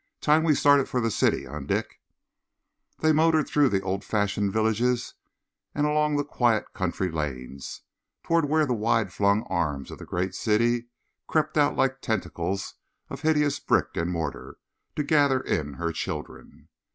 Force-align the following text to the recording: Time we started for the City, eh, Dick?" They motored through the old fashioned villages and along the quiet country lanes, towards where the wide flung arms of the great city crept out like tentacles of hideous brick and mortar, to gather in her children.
Time 0.19 0.41
we 0.43 0.55
started 0.55 0.89
for 0.89 0.99
the 0.99 1.11
City, 1.11 1.45
eh, 1.45 1.59
Dick?" 1.59 2.01
They 3.01 3.11
motored 3.11 3.47
through 3.47 3.69
the 3.69 3.83
old 3.83 4.03
fashioned 4.03 4.51
villages 4.51 5.13
and 5.75 5.85
along 5.85 6.15
the 6.15 6.23
quiet 6.23 6.73
country 6.73 7.11
lanes, 7.11 7.81
towards 8.23 8.47
where 8.47 8.65
the 8.65 8.73
wide 8.73 9.13
flung 9.13 9.43
arms 9.43 9.91
of 9.91 9.99
the 9.99 10.05
great 10.07 10.33
city 10.33 10.87
crept 11.27 11.55
out 11.55 11.75
like 11.75 12.01
tentacles 12.01 12.73
of 13.11 13.21
hideous 13.21 13.59
brick 13.59 13.89
and 13.95 14.09
mortar, 14.09 14.57
to 14.95 15.03
gather 15.03 15.39
in 15.39 15.73
her 15.73 15.91
children. 15.91 16.69